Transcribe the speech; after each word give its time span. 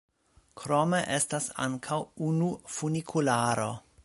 Krome 0.61 1.01
estas 1.17 1.49
ankaŭ 1.67 2.01
unu 2.31 2.51
funikularo. 2.79 3.73